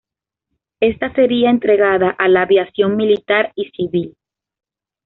Ésta 0.79 1.13
sería 1.13 1.51
entregada 1.51 2.09
a 2.09 2.27
la 2.27 2.41
aviación 2.41 2.95
militar 2.97 3.51
y 3.55 3.69
civil. 3.69 4.17